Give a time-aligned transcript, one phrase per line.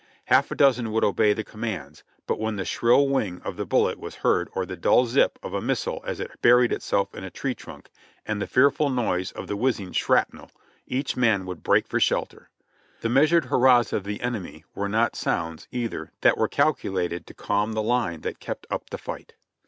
[0.25, 3.99] Half a dozen would obey the commands, but when the shrill whing of the bullet
[3.99, 7.29] was heard or the dull zip of the missile as it buried itself in a
[7.29, 7.91] tree trunk,
[8.25, 10.49] and the fearful noise of the whizzing shrapnel,
[10.87, 12.49] each man would break for shelter.
[13.01, 17.73] The measured hurrahs of the enemy were not sounds, either, that were calculated to calm
[17.73, 19.35] the line that kept up the fight.